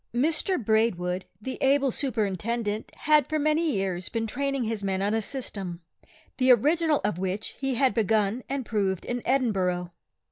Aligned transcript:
Mr 0.15 0.57
Braidwood, 0.57 1.25
the 1.39 1.59
able 1.61 1.91
Superintendent, 1.91 2.89
had 3.01 3.29
for 3.29 3.37
many 3.37 3.69
years 3.71 4.09
been 4.09 4.25
training 4.25 4.63
his 4.63 4.83
men 4.83 4.99
on 4.99 5.13
a 5.13 5.21
system, 5.21 5.83
the 6.37 6.51
original 6.51 7.01
of 7.03 7.19
which 7.19 7.49
he 7.59 7.75
had 7.75 7.93
begun 7.93 8.43
and 8.49 8.65
proved 8.65 9.05
in 9.05 9.21
Edinburgh. 9.25 9.91